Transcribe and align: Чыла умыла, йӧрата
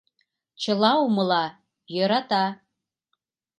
Чыла 0.61 0.91
умыла, 1.05 1.45
йӧрата 1.95 2.45